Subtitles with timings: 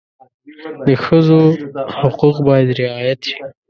[0.87, 1.39] د ښځو
[1.99, 3.37] حقوق باید رعایت شي.